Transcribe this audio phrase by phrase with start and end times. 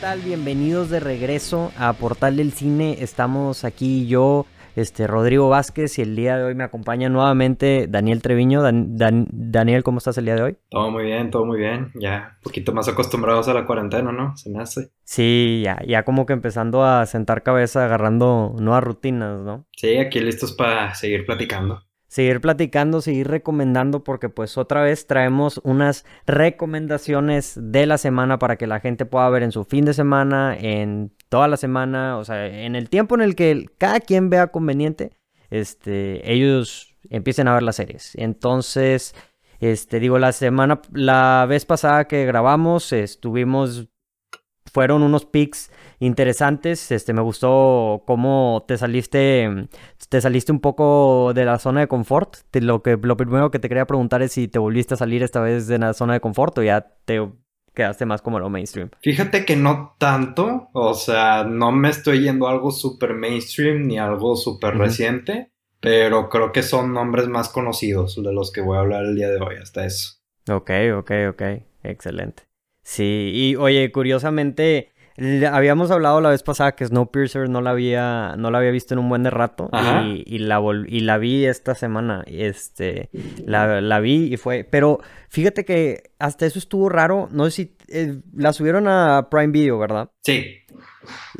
[0.00, 0.20] tal?
[0.20, 2.96] Bienvenidos de regreso a Portal del Cine.
[3.00, 8.22] Estamos aquí yo, este Rodrigo Vázquez, y el día de hoy me acompaña nuevamente Daniel
[8.22, 8.62] Treviño.
[8.62, 10.56] Daniel, ¿cómo estás el día de hoy?
[10.70, 11.92] Todo muy bien, todo muy bien.
[12.00, 14.34] Ya un poquito más acostumbrados a la cuarentena, ¿no?
[14.38, 14.90] Se me hace.
[15.04, 19.66] Sí, ya, ya como que empezando a sentar cabeza, agarrando nuevas rutinas, ¿no?
[19.76, 25.60] Sí, aquí listos para seguir platicando seguir platicando, seguir recomendando, porque pues otra vez traemos
[25.62, 29.94] unas recomendaciones de la semana para que la gente pueda ver en su fin de
[29.94, 34.28] semana, en toda la semana, o sea, en el tiempo en el que cada quien
[34.28, 35.12] vea conveniente,
[35.50, 38.16] este, ellos empiecen a ver las series.
[38.16, 39.14] Entonces,
[39.60, 43.88] este, digo, la semana, la vez pasada que grabamos, estuvimos
[44.72, 46.90] fueron unos picks interesantes.
[46.90, 49.68] Este, me gustó cómo te saliste,
[50.08, 52.36] te saliste un poco de la zona de confort.
[52.54, 55.40] lo, que, lo primero que te quería preguntar es si te volviste a salir esta
[55.40, 57.20] vez de la zona de confort o ya te
[57.74, 58.90] quedaste más como lo mainstream.
[59.00, 63.98] Fíjate que no tanto, o sea, no me estoy yendo a algo súper mainstream ni
[63.98, 68.80] algo súper reciente, pero creo que son nombres más conocidos de los que voy a
[68.80, 70.18] hablar el día de hoy, hasta eso.
[70.50, 71.42] Ok, ok, ok,
[71.84, 72.44] excelente.
[72.82, 74.90] Sí, y oye, curiosamente,
[75.50, 79.00] habíamos hablado la vez pasada que Snowpiercer no la había, no la había visto en
[79.00, 79.68] un buen de rato
[80.02, 82.24] y, la y la vi esta semana.
[82.26, 83.10] Este,
[83.44, 84.64] la, vi y fue.
[84.64, 87.28] Pero fíjate que hasta eso estuvo raro.
[87.32, 90.10] No sé si eh, la subieron a Prime Video, ¿verdad?
[90.22, 90.58] Sí.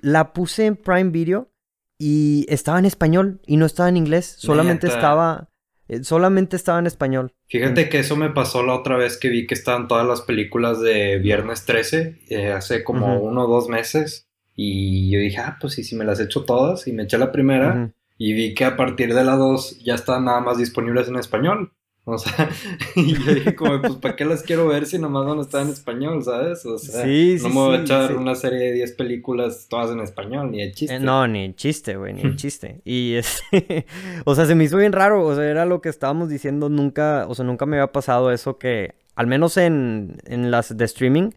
[0.02, 1.50] La puse en Prime Video
[1.98, 4.36] y estaba en español y no estaba en inglés.
[4.38, 5.49] Solamente estaba.
[5.90, 7.32] Eh, solamente estaba en español.
[7.48, 10.80] Fíjate que eso me pasó la otra vez que vi que estaban todas las películas
[10.80, 14.28] de Viernes 13, eh, hace como uno o dos meses.
[14.54, 16.86] Y yo dije, ah, pues sí, sí me las he hecho todas.
[16.86, 17.92] Y me eché la primera.
[18.16, 21.72] Y vi que a partir de la dos ya están nada más disponibles en español.
[22.10, 22.48] O sea,
[22.96, 25.62] y yo dije como, pues, ¿para qué las quiero ver si nomás van a estar
[25.62, 26.64] en español, sabes?
[26.66, 30.50] O sea, no me voy a echar una serie de 10 películas todas en español,
[30.50, 30.96] ni de chiste.
[30.96, 32.80] Eh, no, ni el chiste, güey, ni el chiste.
[32.84, 33.86] Y este,
[34.24, 37.26] o sea, se me hizo bien raro, o sea, era lo que estábamos diciendo, nunca,
[37.28, 41.30] o sea, nunca me había pasado eso que, al menos en, en las de streaming,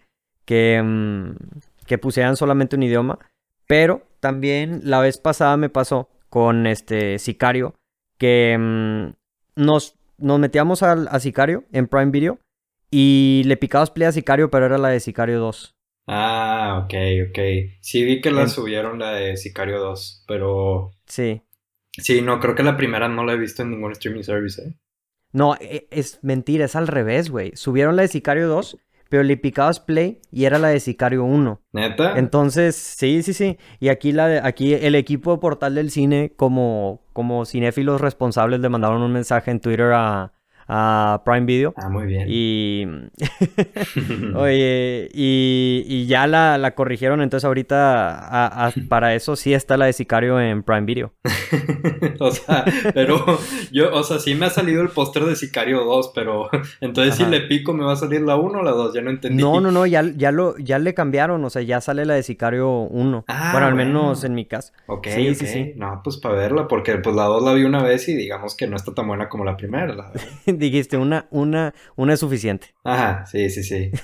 [0.46, 1.36] que, mm,
[1.86, 3.20] que pusieran solamente un idioma,
[3.68, 7.76] pero también la vez pasada me pasó con este Sicario,
[8.18, 9.14] que mm,
[9.56, 12.40] nos nos metíamos al, a Sicario en Prime Video
[12.90, 15.76] y le picabas play a Sicario, pero era la de Sicario 2.
[16.08, 16.94] Ah, ok,
[17.30, 17.40] ok.
[17.80, 20.92] Sí, vi que la subieron la de Sicario 2, pero.
[21.06, 21.42] Sí.
[21.92, 24.76] Sí, no, creo que la primera no la he visto en ningún streaming service, ¿eh?
[25.32, 27.52] No, e, es mentira, es al revés, güey.
[27.56, 28.78] Subieron la de Sicario 2
[29.14, 31.62] pero le picabas play y era la de Sicario 1.
[31.74, 32.18] ¿Neta?
[32.18, 33.60] Entonces, sí, sí, sí.
[33.80, 38.70] Y aquí, la aquí el equipo de Portal del Cine, como, como cinéfilos responsables, le
[38.70, 40.34] mandaron un mensaje en Twitter a,
[40.68, 41.74] a Prime Video.
[41.78, 42.28] Ah, muy bien.
[42.30, 42.86] Y.
[44.36, 47.22] Oye, y, ya la, corrigieron.
[47.22, 51.14] Entonces, ahorita para eso sí está la de Sicario en Prime Video.
[52.20, 53.40] o sea, pero
[53.72, 56.50] yo, o sea, sí me ha salido el póster de Sicario 2, pero
[56.82, 58.94] entonces si le pico, ¿me va a salir la 1 o la 2?
[58.94, 59.42] Ya no entendí.
[59.42, 61.44] No, no, no, ya, ya, lo, ya le cambiaron.
[61.44, 63.26] O sea, ya sale la de Sicario 1.
[63.28, 64.74] Ah, bueno, al menos en mi caso.
[64.88, 65.74] Ok, sí, sí, sí.
[65.76, 68.68] No, pues para verla, porque pues la 2 la vi una vez y digamos que
[68.68, 70.12] no está tan buena como la primera, la
[70.60, 72.68] dijiste, una, una, una es suficiente.
[72.84, 73.92] Ajá, sí, sí, sí.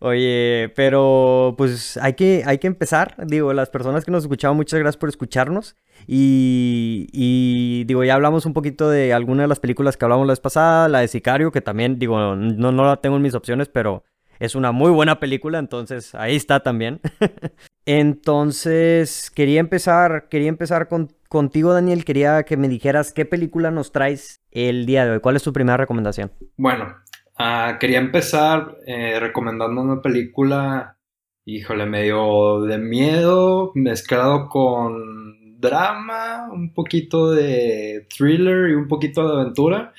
[0.00, 3.16] Oye, pero pues hay que, hay que empezar.
[3.26, 5.76] Digo, las personas que nos escuchaban, muchas gracias por escucharnos.
[6.06, 10.32] Y, y, digo, ya hablamos un poquito de alguna de las películas que hablamos la
[10.32, 13.68] vez pasada, la de Sicario, que también, digo, no, no la tengo en mis opciones,
[13.68, 14.04] pero
[14.38, 17.00] es una muy buena película, entonces ahí está también.
[17.86, 22.04] entonces, quería empezar, quería empezar con, contigo, Daniel.
[22.04, 25.20] Quería que me dijeras qué película nos traes el día de hoy.
[25.20, 26.32] ¿Cuál es tu primera recomendación?
[26.56, 26.96] Bueno,
[27.38, 30.98] ah, quería empezar eh, recomendando una película,
[31.44, 39.40] híjole, medio de miedo, mezclado con drama, un poquito de thriller y un poquito de
[39.40, 39.92] aventura.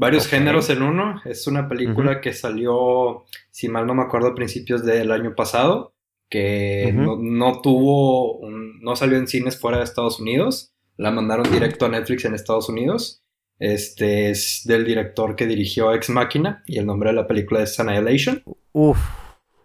[0.00, 1.20] Varios géneros en uno.
[1.26, 5.92] Es una película que salió, si mal no me acuerdo, a principios del año pasado,
[6.30, 10.72] que no, tuvo, no salió en cines fuera de Estados Unidos.
[10.96, 13.22] La mandaron directo a Netflix en Estados Unidos.
[13.58, 17.78] Este es del director que dirigió Ex Machina y el nombre de la película es
[17.78, 18.42] Annihilation.
[18.72, 18.98] Uf,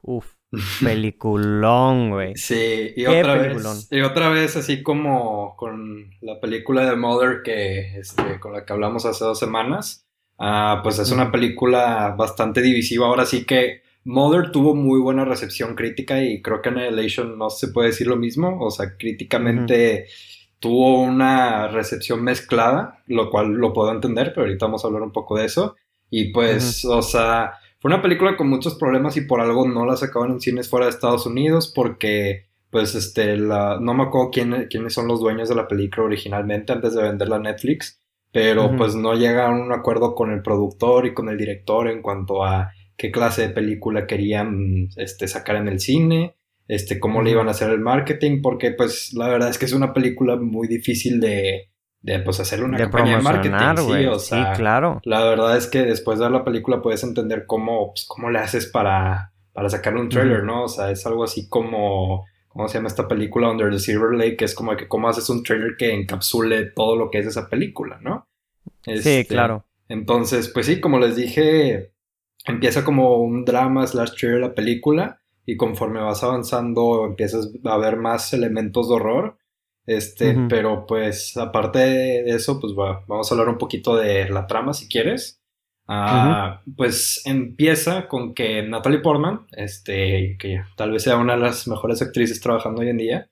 [0.02, 0.34] uf.
[0.84, 2.36] Peliculón, güey.
[2.36, 3.88] Sí, y otra vez.
[3.90, 8.74] Y otra vez, así como con la película de Mother que este, con la que
[8.74, 10.05] hablamos hace dos semanas.
[10.38, 13.08] Ah, pues es una película bastante divisiva.
[13.08, 17.70] Ahora sí que Mother tuvo muy buena recepción crítica y creo que Annihilation no se
[17.70, 18.60] puede decir lo mismo.
[18.60, 20.08] O sea, críticamente
[20.60, 25.12] tuvo una recepción mezclada, lo cual lo puedo entender, pero ahorita vamos a hablar un
[25.12, 25.76] poco de eso.
[26.10, 29.96] Y pues, o sea, fue una película con muchos problemas y por algo no la
[29.96, 34.68] sacaban en cines fuera de Estados Unidos porque pues este la no me acuerdo quién,
[34.70, 38.02] quiénes son los dueños de la película originalmente antes de venderla a Netflix,
[38.36, 42.02] pero pues no llegaron a un acuerdo con el productor y con el director en
[42.02, 46.36] cuanto a qué clase de película querían este sacar en el cine,
[46.68, 49.72] este cómo le iban a hacer el marketing porque pues la verdad es que es
[49.72, 51.70] una película muy difícil de
[52.02, 55.00] de pues hacerle una campaña de marketing, sí, o sea, claro.
[55.06, 58.40] La verdad es que después de ver la película puedes entender cómo, pues, cómo le
[58.40, 60.66] haces para, para sacarle un trailer, ¿no?
[60.66, 63.52] O sea, es algo así como, ¿cómo se llama esta película?
[63.52, 66.96] Under the Silver Lake, que es como que cómo haces un trailer que encapsule todo
[66.96, 68.28] lo que es esa película, ¿no?
[68.84, 69.66] sí, este, claro.
[69.90, 71.92] Entonces, pues sí, como les dije,
[72.46, 77.98] empieza como un drama slash trailer la película y conforme vas avanzando empiezas a ver
[77.98, 79.38] más elementos de horror
[79.86, 84.74] este, pero pues aparte de eso, pues vamos a hablar un poquito de la trama
[84.74, 85.42] si quieres.
[85.88, 91.68] Ah, pues empieza con que Natalie Portman, este, que tal vez sea una de las
[91.68, 93.30] mejores actrices trabajando hoy en día,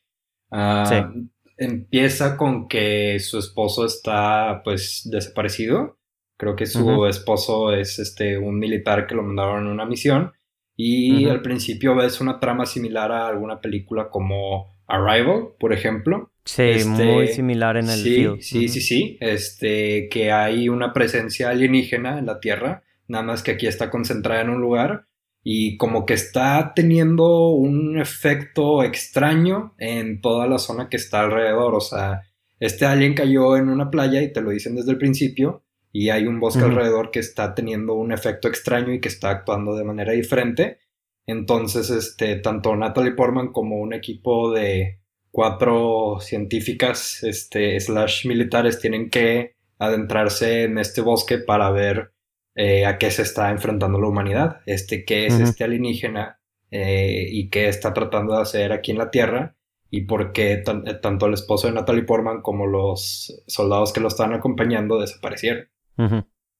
[0.51, 1.11] ah,
[1.57, 5.97] empieza con que su esposo está pues desaparecido.
[6.37, 10.33] Creo que su esposo es este un militar que lo mandaron en una misión
[10.75, 16.32] y al principio ves una trama similar a alguna película como Arrival, por ejemplo.
[16.45, 19.17] Sí, muy este, similar en el sí, Sí, sí, sí.
[19.21, 24.41] Este, que hay una presencia alienígena en la Tierra, nada más que aquí está concentrada
[24.41, 25.07] en un lugar
[25.43, 31.75] y como que está teniendo un efecto extraño en toda la zona que está alrededor.
[31.75, 32.21] O sea,
[32.59, 36.25] este alien cayó en una playa y te lo dicen desde el principio y hay
[36.25, 40.13] un bosque alrededor que está teniendo un efecto extraño y que está actuando de manera
[40.13, 40.79] diferente.
[41.27, 45.02] Entonces, este, tanto Natalie Portman como un equipo de
[45.33, 52.13] cuatro científicas, este, slash militares tienen que adentrarse en este bosque para ver
[52.53, 56.39] eh, a qué se está enfrentando la humanidad, este, qué es este alienígena
[56.69, 59.55] eh, y qué está tratando de hacer aquí en la Tierra
[59.89, 64.09] y por qué eh, tanto el esposo de Natalie Portman como los soldados que lo
[64.09, 65.67] están acompañando desaparecieron.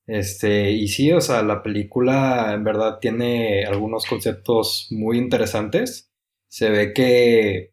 [0.08, 6.12] Este, y sí, o sea, la película en verdad tiene algunos conceptos muy interesantes.
[6.48, 7.73] Se ve que,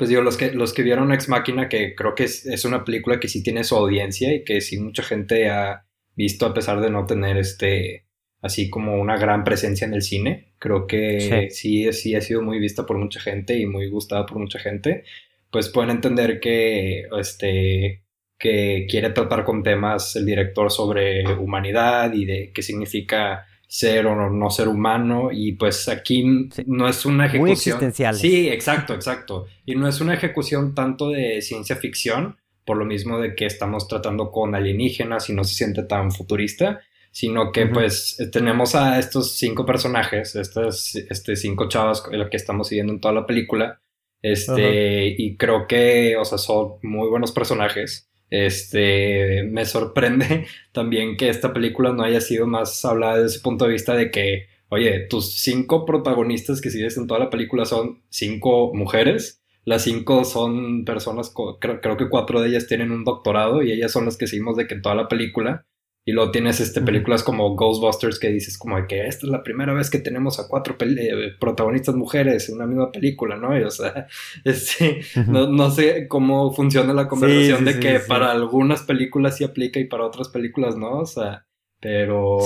[0.00, 3.20] pues digo, los que, los que vieron Ex Máquina, que creo que es, una película
[3.20, 5.84] que sí tiene su audiencia y que sí mucha gente ha
[6.16, 8.06] visto a pesar de no tener este,
[8.40, 10.54] así como una gran presencia en el cine.
[10.58, 14.24] Creo que sí, sí, sí ha sido muy vista por mucha gente y muy gustada
[14.24, 15.04] por mucha gente.
[15.50, 18.02] Pues pueden entender que, este,
[18.38, 24.30] que quiere tratar con temas el director sobre humanidad y de qué significa ser o
[24.30, 26.24] no ser humano y pues aquí
[26.66, 28.16] no es una ejecución muy existencial.
[28.16, 29.46] Sí, exacto, exacto.
[29.64, 32.36] Y no es una ejecución tanto de ciencia ficción,
[32.66, 36.80] por lo mismo de que estamos tratando con alienígenas y no se siente tan futurista,
[37.12, 42.92] sino que pues tenemos a estos cinco personajes, estas este, cinco chavas que estamos siguiendo
[42.92, 43.80] en toda la película,
[44.20, 48.09] este, y creo que, o sea, son muy buenos personajes.
[48.30, 53.66] Este, me sorprende también que esta película no haya sido más hablada desde ese punto
[53.66, 58.02] de vista de que, oye, tus cinco protagonistas que sigues en toda la película son
[58.08, 59.42] cinco mujeres.
[59.64, 64.06] Las cinco son personas, creo, que cuatro de ellas tienen un doctorado y ellas son
[64.06, 65.66] las que seguimos de que en toda la película.
[66.10, 69.72] Y luego tienes este, películas como Ghostbusters que dices como que esta es la primera
[69.72, 73.50] vez que tenemos a cuatro eh, protagonistas mujeres en una misma película, ¿no?
[73.50, 74.08] o sea,
[74.44, 79.84] este, no, sé cómo funciona la conversación de que para algunas películas sí aplica y
[79.84, 81.46] para otras películas no, o sea,
[81.78, 82.40] pero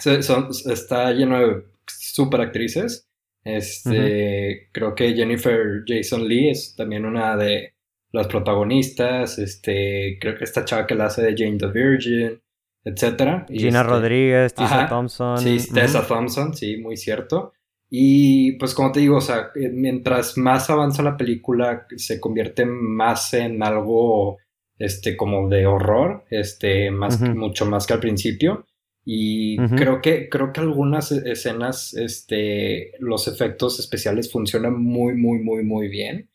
[0.00, 3.06] son, está lleno de super actrices.
[3.44, 7.74] Este, creo que Jennifer Jason Lee es también una de
[8.10, 9.38] las protagonistas.
[9.38, 12.42] Este, creo que esta chava que la hace de Jane the Virgin
[12.84, 13.46] etcétera.
[13.48, 15.38] Gina este, Rodríguez, Tessa Thompson.
[15.38, 17.52] Sí, Tessa Thompson, sí, muy cierto.
[17.94, 22.64] Y pues como te digo, o sea, eh, mientras más avanza la película, se convierte
[22.64, 24.38] más en algo,
[24.78, 28.64] este, como de horror, este, más, mucho más que al principio.
[29.04, 35.40] Y creo que, creo que algunas e-, escenas, este, los efectos especiales funcionan muy, muy,
[35.40, 36.30] muy, muy bien.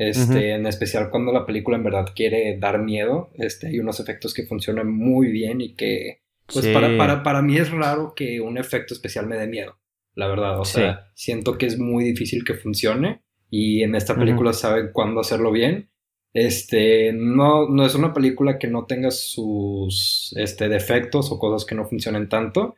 [0.00, 3.28] Este, En especial cuando la película en verdad quiere dar miedo.
[3.34, 7.58] Este, hay unos efectos que funcionan muy bien y que, pues para, para, para, mí
[7.58, 9.78] es raro que un efecto especial me dé miedo,
[10.14, 10.58] la verdad.
[10.58, 15.20] O sea, siento que es muy difícil que funcione y en esta película saben cuándo
[15.20, 15.90] hacerlo bien.
[16.32, 21.74] Este, no, no es una película que no tenga sus este, defectos o cosas que
[21.74, 22.74] no funcionen tanto.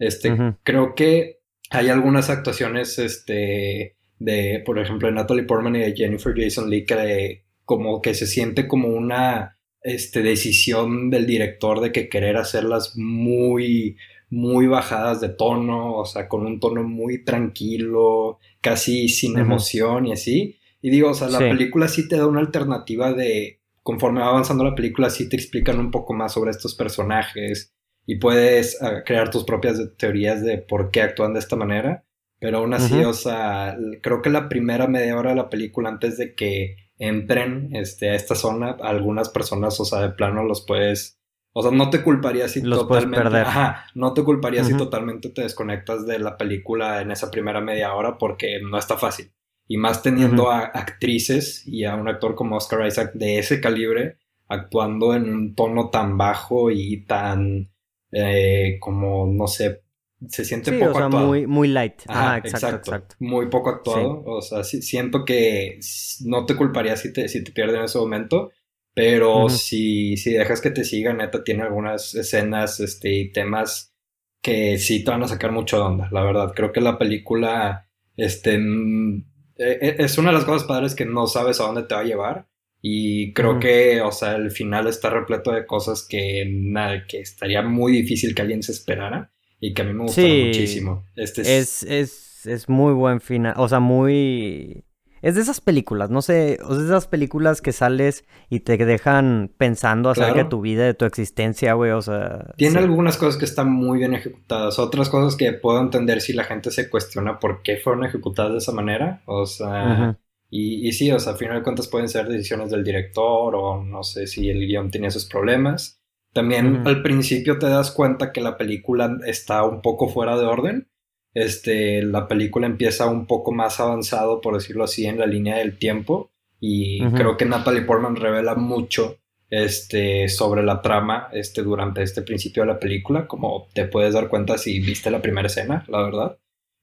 [0.00, 1.38] Este, creo que
[1.70, 6.86] hay algunas actuaciones, este, de, por ejemplo, de Natalie Portman y de Jennifer Jason Leigh,
[6.86, 12.94] que como que se siente como una este, decisión del director de que querer hacerlas
[12.96, 13.96] muy,
[14.30, 20.12] muy bajadas de tono, o sea, con un tono muy tranquilo, casi sin emoción y
[20.12, 20.58] así.
[20.80, 24.64] Y digo, o sea, la película sí te da una alternativa de, conforme va avanzando
[24.64, 27.74] la película, sí te explican un poco más sobre estos personajes
[28.06, 32.04] y puedes ah, crear tus propias teorías de por qué actúan de esta manera.
[32.40, 36.18] Pero aún así, o sea, creo que la primera media hora de la película, antes
[36.18, 41.18] de que entren este, a esta zona, algunas personas, o sea, de plano los puedes
[41.56, 43.38] o sea, no te culparía si totalmente.
[43.38, 47.94] Ajá, no te culparía si totalmente te desconectas de la película en esa primera media
[47.94, 49.32] hora porque no está fácil.
[49.68, 54.18] Y más teniendo a actrices y a un actor como Oscar Isaac de ese calibre
[54.48, 57.70] actuando en un tono tan bajo y tan
[58.10, 59.83] eh, como no sé
[60.28, 61.26] se siente poco o sea, actuado.
[61.26, 62.02] muy muy light.
[62.06, 64.22] Ajá, exacto, exacto, muy poco actuado.
[64.24, 65.78] O sea siento que
[66.24, 68.50] no te culparía si te si te pierdes en ese momento
[68.94, 73.92] pero si, si dejas que te siga, neta, tiene algunas escenas este, y temas
[74.40, 76.52] que sí te van a sacar mucho de onda, la verdad.
[76.54, 79.18] Creo que la película este, e,
[79.58, 82.04] e, es una de las cosas padres que no sabes a dónde te va a
[82.04, 82.46] llevar.
[82.80, 87.62] Y creo que, o sea, el final está repleto de cosas que, nada, que estaría
[87.62, 89.32] muy difícil que alguien se esperara
[89.66, 91.04] y que a mí me gustaron muchísimo.
[91.16, 91.82] Este es...
[91.82, 94.84] Es, es, es muy buen final, o sea, muy
[95.22, 99.50] es de esas películas, no sé, o de esas películas que sales y te dejan
[99.56, 102.52] pensando acerca de tu vida, de tu existencia, güey, o sea...
[102.58, 106.44] Tiene algunas cosas que están muy bien ejecutadas, otras cosas que puedo entender si la
[106.44, 110.18] gente se cuestiona por qué fueron ejecutadas de esa manera, o sea...
[110.50, 113.82] y, y, sí, o sea, al final de cuentas pueden ser decisiones del director o
[113.82, 116.03] no sé si el guion tenía esos problemas.
[116.34, 120.88] También al principio te das cuenta que la película está un poco fuera de orden
[121.34, 125.76] este, la película empieza un poco más avanzado, por decirlo así, en la línea del
[125.76, 126.30] tiempo.
[126.60, 129.18] Y creo que Natalie Portman revela mucho
[129.50, 134.28] este, sobre la trama este, durante este principio de la película, como te puedes dar
[134.28, 136.38] cuenta si viste la primera escena, la verdad.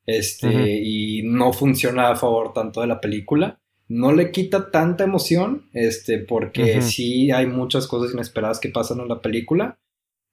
[0.05, 3.61] Este, Y no funciona a favor tanto de la película.
[3.91, 9.10] No le quita tanta emoción, este, porque sí hay muchas cosas inesperadas que pasan en
[9.10, 9.79] la película,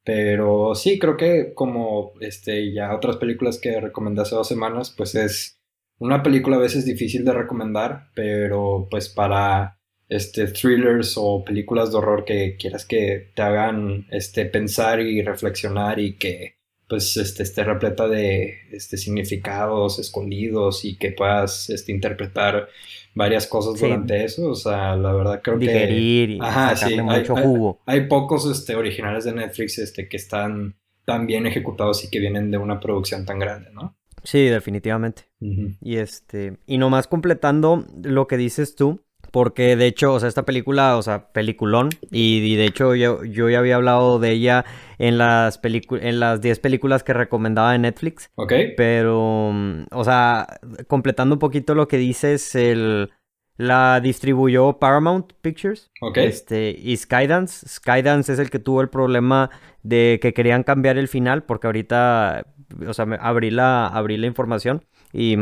[0.04, 5.16] pero sí, creo que como este, ya otras películas que recomendé hace dos semanas, pues
[5.16, 5.60] es
[5.98, 11.98] una película a veces difícil de recomendar, pero pues para este, thrillers o películas de
[11.98, 16.57] horror que quieras que te hagan este, pensar y reflexionar y que
[16.88, 22.68] pues este, esté repleta de este, significados escondidos y que puedas este, interpretar
[23.14, 24.50] varias cosas durante eso.
[24.50, 26.34] O sea, la verdad creo Digerir que.
[26.36, 27.00] Y Ajá, sí.
[27.00, 27.80] Mucho hay, jugo.
[27.84, 32.50] Hay, pocos este, originales de Netflix este, que están tan bien ejecutados y que vienen
[32.50, 33.96] de una producción tan grande, ¿no?
[34.24, 35.22] Sí, definitivamente.
[35.40, 36.56] Y este.
[36.66, 39.02] Y nomás completando lo que dices tú.
[39.30, 41.90] Porque de hecho, o sea, esta película, o sea, peliculón.
[42.10, 44.64] Y, de hecho, yo, yo, ya había hablado de ella
[44.98, 48.30] en las, en las 10 películas que recomendaba en Netflix.
[48.36, 48.52] Ok.
[48.76, 49.50] Pero,
[49.90, 50.46] o sea,
[50.86, 53.10] completando un poquito lo que dices, el,
[53.58, 55.90] la distribuyó Paramount Pictures.
[56.00, 56.18] Ok.
[56.18, 57.68] Este, y Skydance.
[57.68, 59.50] Skydance es el que tuvo el problema
[59.82, 61.42] de que querían cambiar el final.
[61.42, 62.46] Porque ahorita,
[62.86, 64.84] o sea, abrí la, abrí la información.
[65.12, 65.36] Y.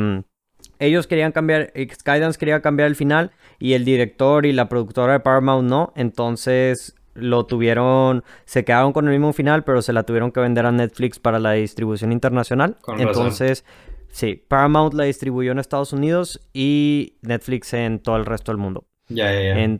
[0.78, 5.20] Ellos querían cambiar, Skydance quería cambiar el final y el director y la productora de
[5.20, 10.32] Paramount no, entonces lo tuvieron, se quedaron con el mismo final, pero se la tuvieron
[10.32, 12.76] que vender a Netflix para la distribución internacional.
[12.98, 13.64] entonces,
[14.08, 18.84] sí, Paramount la distribuyó en Estados Unidos y Netflix en todo el resto del mundo.
[19.08, 19.78] Ya, ya, ya.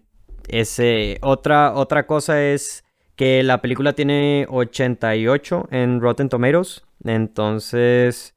[0.49, 2.85] Ese, otra, otra cosa es
[3.16, 8.36] que la película tiene 88 en Rotten Tomatoes, entonces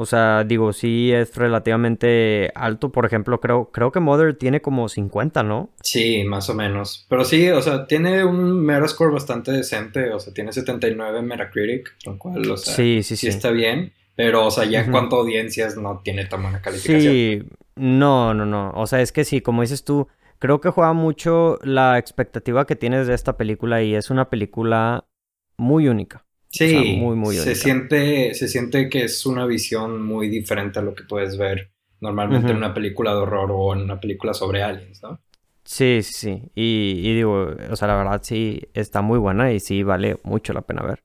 [0.00, 2.92] o sea, digo, sí es relativamente alto.
[2.92, 5.70] Por ejemplo, creo, creo que Mother tiene como 50, ¿no?
[5.82, 7.04] Sí, más o menos.
[7.08, 10.12] Pero sí, o sea, tiene un Metascore bastante decente.
[10.12, 13.92] O sea, tiene 79 en Metacritic, lo cual, o sea, sí, sí, sí, está bien.
[14.14, 17.12] Pero, o sea, ya en cuanto a audiencias no tiene tan buena calificación.
[17.12, 17.42] Sí,
[17.74, 18.70] no, no, no.
[18.76, 20.06] O sea, es que sí, como dices tú,
[20.38, 25.08] creo que juega mucho la expectativa que tienes de esta película y es una película
[25.56, 26.24] muy única.
[26.50, 30.94] Sí, muy, muy se siente, se siente que es una visión muy diferente a lo
[30.94, 35.02] que puedes ver normalmente en una película de horror o en una película sobre aliens,
[35.02, 35.20] ¿no?
[35.64, 39.82] Sí, sí, y, y digo, o sea, la verdad sí está muy buena y sí
[39.82, 41.02] vale mucho la pena ver.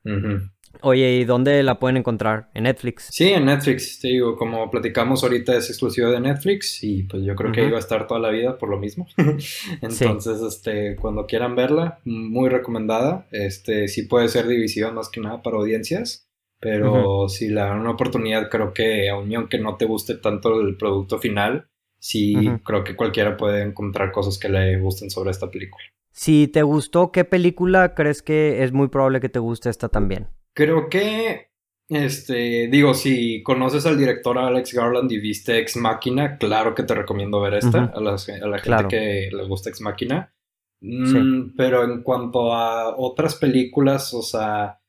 [0.81, 2.49] Oye, ¿y dónde la pueden encontrar?
[2.53, 3.07] ¿En Netflix?
[3.11, 7.35] Sí, en Netflix, te digo, como platicamos ahorita es exclusivo de Netflix y pues yo
[7.35, 9.07] creo que iba a estar toda la vida por lo mismo.
[9.81, 13.27] Entonces, este, cuando quieran verla, muy recomendada.
[13.31, 16.27] Este, sí puede ser división más que nada para audiencias,
[16.59, 20.77] pero si le dan una oportunidad, creo que aun que no te guste tanto el
[20.77, 21.67] producto final,
[21.99, 25.83] sí creo que cualquiera puede encontrar cosas que le gusten sobre esta película.
[26.11, 30.27] Si te gustó, ¿qué película crees que es muy probable que te guste esta también?
[30.53, 31.49] Creo que
[31.89, 36.95] Este, digo, si conoces al director Alex Garland y viste Ex Máquina, claro que te
[36.95, 40.33] recomiendo ver esta, a, la, gente que le gusta Ex Máquina.
[40.81, 44.79] Mm, pero en cuanto a otras películas, o sea,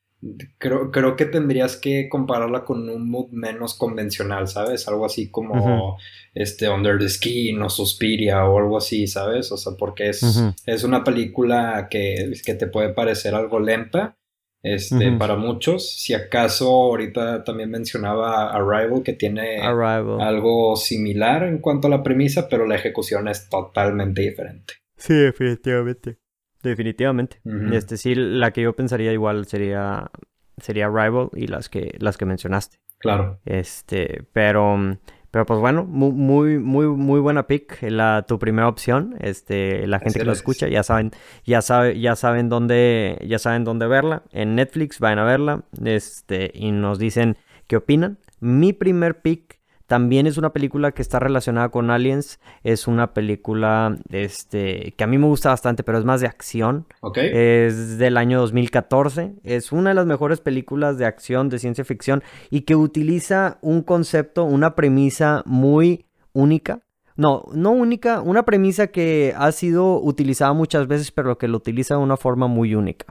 [0.57, 4.87] creo, creo que tendrías que compararla con un mood menos convencional, ¿sabes?
[4.87, 5.97] Algo así como
[6.33, 9.51] este Under the Skin o Suspiria o algo así, ¿sabes?
[9.51, 14.17] O sea, porque es, es una película que, que te puede parecer algo lenta
[14.65, 15.95] este, para muchos.
[15.95, 22.49] Si acaso ahorita también mencionaba Arrival, que tiene algo similar en cuanto a la premisa,
[22.49, 24.73] pero la ejecución es totalmente diferente.
[24.97, 26.17] Sí, definitivamente.
[26.63, 27.41] Definitivamente.
[27.73, 30.09] Este sí, la que yo pensaría igual sería
[30.57, 32.77] sería Arrival y las que las que mencionaste.
[32.97, 33.39] Claro.
[33.45, 34.97] Este, pero
[35.35, 39.17] pero pues bueno, muy, muy, muy buena pick, la, tu primera opción.
[39.19, 41.11] Este, la gente que lo escucha ya saben,
[41.43, 44.23] ya sabe, ya saben dónde, ya saben dónde verla.
[44.31, 45.65] En Netflix, vayan a verla.
[45.83, 47.35] Este, y nos dicen
[47.67, 48.17] qué opinan.
[48.39, 52.39] Mi primer pick también es una película que está relacionada con Aliens.
[52.63, 56.87] Es una película este, que a mí me gusta bastante, pero es más de acción.
[57.15, 59.35] Es del año 2014.
[59.43, 63.83] Es una de las mejores películas de acción, de ciencia ficción, y que utiliza un
[63.83, 66.81] concepto, una premisa muy única.
[67.15, 71.95] No, no única, una premisa que ha sido utilizada muchas veces, pero que lo utiliza
[71.95, 73.05] de una forma muy única.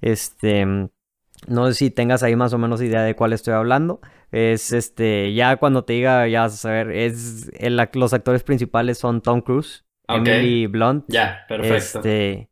[0.00, 0.88] Este,
[1.46, 4.00] no sé si tengas ahí más o menos idea de cuál estoy hablando.
[4.32, 7.50] Es este, ya cuando te diga, ya vas a ver, es
[7.94, 11.04] los actores principales son Tom Cruise, Emily Blunt.
[11.08, 11.98] Ya, perfecto.
[12.00, 12.50] Este,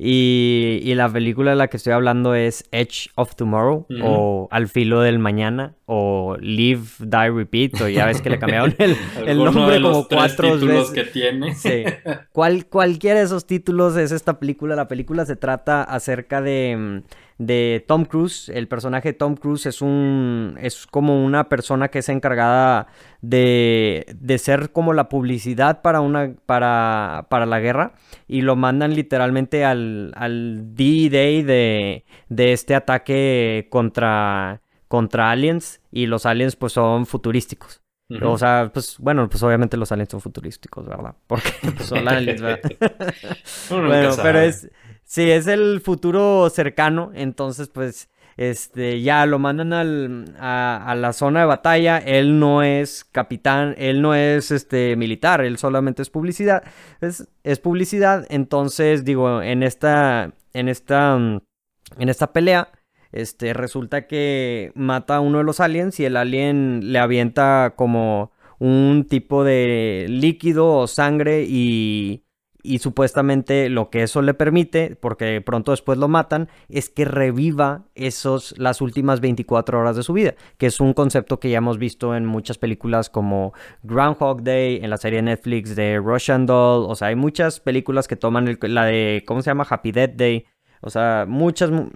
[0.00, 4.68] y, y, la película de la que estoy hablando es Edge of Tomorrow, o Al
[4.68, 9.38] filo del mañana, o Live, Die, Repeat, o ya ves que le cambiaron el, el
[9.38, 10.90] nombre como cuatro veces.
[10.90, 11.54] que tiene.
[11.58, 11.82] Sí.
[12.30, 14.76] Cual, cualquiera de esos títulos es esta película.
[14.76, 17.02] La película se trata acerca de mm,
[17.38, 18.48] de Tom Cruise.
[18.48, 20.56] El personaje de Tom Cruise es un.
[20.60, 22.88] es como una persona que es encargada
[23.22, 26.34] de, de ser como la publicidad para una.
[26.46, 27.26] para.
[27.30, 27.94] para la guerra.
[28.26, 30.12] Y lo mandan literalmente al.
[30.16, 32.04] al D-Day de.
[32.28, 34.60] de este ataque contra.
[34.88, 35.80] contra aliens.
[35.90, 37.82] Y los aliens pues son futurísticos.
[38.22, 41.14] O sea, pues bueno, pues obviamente los aliens son futurísticos, ¿verdad?
[41.26, 42.70] Porque pues, son aliens, ¿verdad?
[43.70, 44.70] bueno, pero es,
[45.08, 51.40] Sí, es el futuro cercano, entonces pues este ya lo mandan al, a, la zona
[51.40, 56.62] de batalla, él no es capitán, él no es este militar, él solamente es publicidad,
[57.00, 62.70] es, es publicidad, entonces digo, en esta, en esta, en esta pelea,
[63.10, 68.32] este, resulta que mata a uno de los aliens y el alien le avienta como
[68.58, 72.27] un tipo de líquido o sangre y
[72.68, 77.86] y supuestamente lo que eso le permite, porque pronto después lo matan, es que reviva
[77.94, 81.78] esos las últimas 24 horas de su vida, que es un concepto que ya hemos
[81.78, 86.94] visto en muchas películas como Groundhog Day, en la serie Netflix de Russian Doll, o
[86.94, 89.66] sea, hay muchas películas que toman la de ¿cómo se llama?
[89.68, 90.44] Happy Death Day.
[90.80, 91.26] O sea,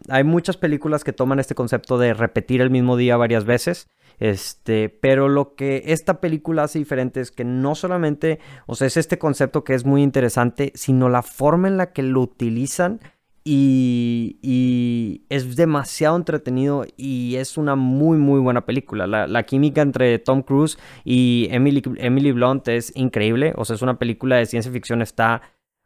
[0.08, 3.88] hay muchas películas que toman este concepto de repetir el mismo día varias veces
[4.22, 8.96] este, pero lo que esta película hace diferente es que no solamente, o sea, es
[8.96, 13.00] este concepto que es muy interesante, sino la forma en la que lo utilizan
[13.44, 19.08] y, y, es demasiado entretenido y es una muy muy buena película.
[19.08, 23.52] La, la, química entre Tom Cruise y Emily, Emily Blunt es increíble.
[23.56, 25.42] O sea, es una película de ciencia ficción, está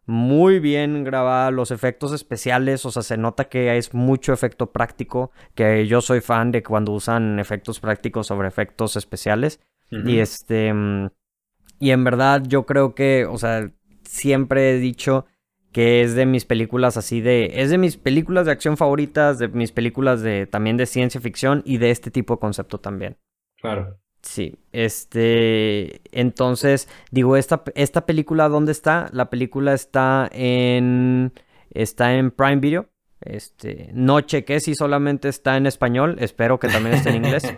[0.06, 5.32] muy bien grabada, los efectos especiales, o sea, se nota que es mucho efecto práctico,
[5.54, 9.60] que yo soy fan de cuando usan efectos prácticos sobre efectos especiales.
[9.90, 11.10] Y este, mm,
[11.78, 13.70] y en verdad yo creo que, o sea,
[14.02, 15.26] siempre he dicho
[15.72, 19.48] que es de mis películas así de, es de mis películas de acción favoritas, de
[19.48, 23.18] mis películas de también de ciencia ficción y de este tipo de concepto también.
[23.60, 23.98] Claro.
[24.26, 29.08] Sí, este, entonces, digo, esta, esta película, ¿dónde está?
[29.12, 31.32] La película está en,
[31.70, 32.88] está en Prime Video.
[33.20, 37.44] Este, no chequé si solamente está en español, espero que también esté en inglés.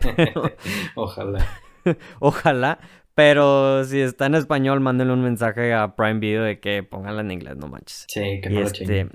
[0.94, 1.46] Ojalá.
[2.20, 2.78] Ojalá,
[3.14, 7.30] pero si está en español, mándenle un mensaje a Prime Video de que pónganla en
[7.30, 8.04] inglés, no manches.
[8.08, 9.08] Sí, que no este,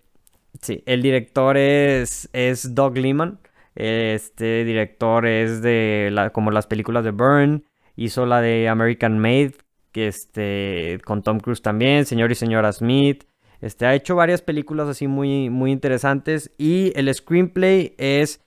[0.59, 3.39] Sí, el director es, es Doug Liman.
[3.75, 9.55] Este director es de la, como las películas de Burn, hizo la de American Made,
[9.91, 13.25] que este, con Tom Cruise también, Señor y Señora Smith.
[13.61, 16.51] Este, ha hecho varias películas así muy, muy interesantes.
[16.57, 18.41] Y el screenplay es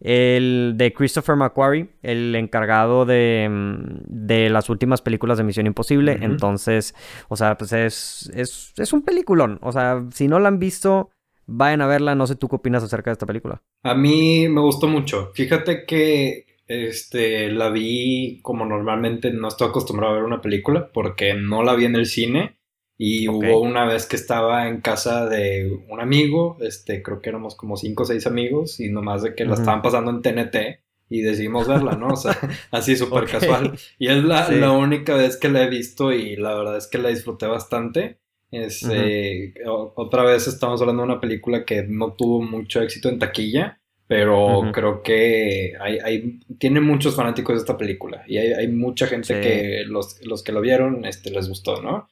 [0.00, 6.18] el de Christopher McQuarrie, el encargado de, mm, de las últimas películas de Misión Imposible.
[6.20, 6.94] Entonces,
[7.28, 9.58] o sea, pues es, es, es un peliculón.
[9.62, 11.10] O sea, si no la han visto,
[11.46, 13.62] Vayan a verla, no sé tú qué opinas acerca de esta película.
[13.82, 15.30] A mí me gustó mucho.
[15.34, 21.34] Fíjate que este, la vi como normalmente no estoy acostumbrado a ver una película porque
[21.34, 22.58] no la vi en el cine
[22.98, 27.54] y hubo una vez que estaba en casa de un amigo, este, creo que éramos
[27.54, 31.20] como cinco o seis amigos y nomás de que la estaban pasando en TNT y
[31.20, 32.08] decidimos verla, ¿no?
[32.08, 32.36] O sea,
[32.70, 33.78] así súper casual.
[33.98, 36.98] Y es la, la, única vez que la he visto y la verdad es que
[36.98, 38.18] la disfruté bastante.
[38.50, 43.80] Este, Otra vez estamos hablando de una película que no tuvo mucho éxito en taquilla,
[44.06, 49.06] pero creo que hay, hay, tiene muchos fanáticos de esta película y hay, hay mucha
[49.06, 52.08] gente que los, los, que lo vieron este, les gustó, ¿no?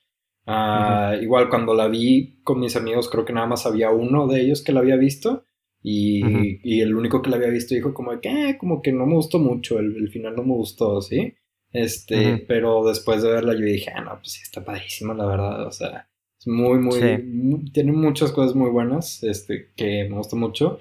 [0.46, 4.42] Ah, igual cuando la vi con mis amigos creo que nada más había uno de
[4.42, 5.44] ellos que la había visto
[5.82, 9.06] y, y el único que la había visto dijo como que, eh, como que no
[9.06, 11.34] me gustó mucho, el, el final no me gustó, ¿sí?
[11.72, 15.66] Este, pero después de verla yo dije, ah, no, pues sí, está padrísima, la verdad,
[15.66, 16.08] o sea,
[16.44, 20.78] es muy, muy, tiene muchas cosas muy buenas, este, que me gusta mucho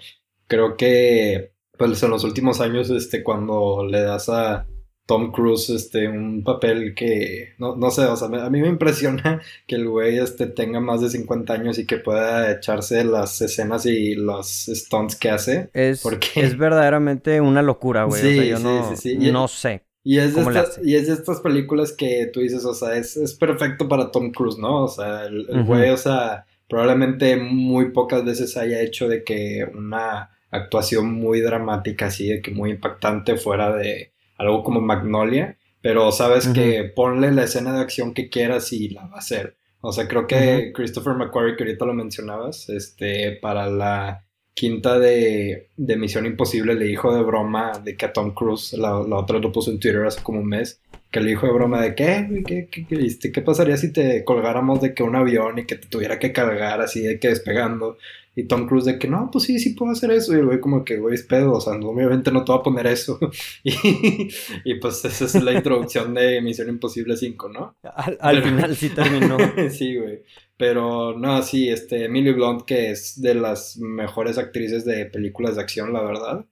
[0.47, 4.67] creo que pues en los últimos años, este, cuando le das a
[5.08, 9.41] Tom Cruise, este, un papel que, no, no sé, o sea, a mí me impresiona
[9.67, 13.88] que el güey, este, tenga más de 50 años y que pueda echarse las escenas
[13.88, 15.69] y los stunts que hace.
[15.73, 16.28] Es, porque...
[16.36, 18.21] es verdaderamente una locura, güey.
[18.21, 19.84] Sí, yo no, sí, sí, no sé.
[20.03, 23.15] Y es, de estas, y es de estas películas que tú dices, o sea, es,
[23.15, 24.83] es perfecto para Tom Cruise, ¿no?
[24.83, 29.65] O sea, el, el güey, o sea, probablemente muy pocas veces haya hecho de que
[29.73, 36.11] una actuación muy dramática, así de que muy impactante fuera de algo como Magnolia, pero
[36.11, 39.57] sabes que ponle la escena de acción que quieras y la va a hacer.
[39.81, 44.22] O sea, creo que Christopher McQuarrie, que ahorita lo mencionabas, este, para la
[44.53, 48.95] quinta de, de, Misión Imposible le dijo de broma de que a Tom Cruise, la,
[48.97, 51.95] otra lo puso en Twitter hace como un mes, que le dijo de broma de
[51.95, 55.65] que, ¿qué, qué, qué, este, ¿qué pasaría si te colgáramos de que un avión y
[55.65, 57.97] que te tuviera que cargar así de que despegando?
[58.35, 60.33] Y Tom Cruise de que no, pues sí, sí puedo hacer eso.
[60.33, 62.63] Y el güey como que, güey, es pedo, o sea, obviamente no te voy a
[62.63, 63.19] poner eso.
[63.63, 64.29] y,
[64.63, 67.75] y, pues esa es la introducción de Misión Imposible 5, ¿no?
[68.19, 69.37] Al, final sí terminó.
[69.69, 70.23] sí, güey.
[70.63, 75.62] Pero no, sí, este, Emily Blunt, que es de las mejores actrices de películas de
[75.62, 76.45] acción, la verdad.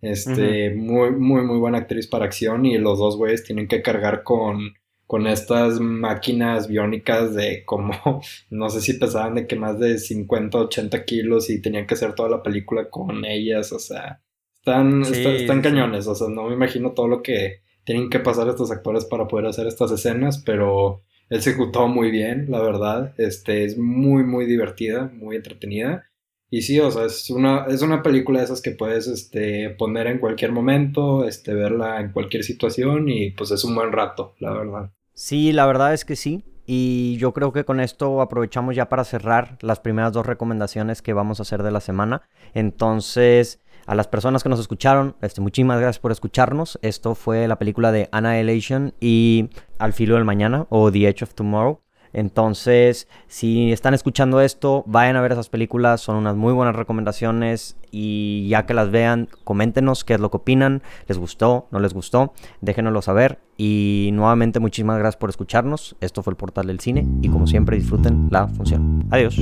[0.00, 2.64] Este, muy, muy, muy buena actriz para acción.
[2.64, 4.74] Y los dos güeyes tienen que cargar con
[5.04, 7.92] con estas máquinas biónicas de como,
[8.50, 12.14] no sé si pesaban de que más de 50, 80 kilos y tenían que hacer
[12.14, 14.20] toda la película con ellas, o sea,
[14.54, 18.70] están, están, cañones, o sea, no me imagino todo lo que tienen que pasar estos
[18.70, 24.24] actores para poder hacer estas escenas, pero ejecutó muy bien, la verdad, este, es muy,
[24.24, 26.04] muy divertida, muy entretenida.
[26.48, 30.06] Y sí, o sea, es una, es una película de esas que puedes este, poner
[30.06, 34.52] en cualquier momento, este, verla en cualquier situación y pues es un buen rato, la
[34.52, 34.92] verdad.
[35.12, 36.44] Sí, la verdad es que sí.
[36.68, 41.12] Y yo creo que con esto aprovechamos ya para cerrar las primeras dos recomendaciones que
[41.12, 42.22] vamos a hacer de la semana.
[42.54, 46.78] Entonces, a las personas que nos escucharon, este, muchísimas gracias por escucharnos.
[46.82, 51.34] Esto fue la película de Annihilation y Al filo del mañana o The Edge of
[51.34, 51.80] Tomorrow.
[52.12, 57.76] Entonces, si están escuchando esto, vayan a ver esas películas, son unas muy buenas recomendaciones
[57.90, 61.92] y ya que las vean, coméntenos qué es lo que opinan, les gustó, no les
[61.92, 65.96] gustó, déjenoslo saber y nuevamente muchísimas gracias por escucharnos.
[66.00, 69.06] Esto fue el portal del cine y como siempre disfruten la función.
[69.10, 69.38] Adiós.